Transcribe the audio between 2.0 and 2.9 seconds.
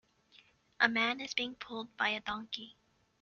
a donkey.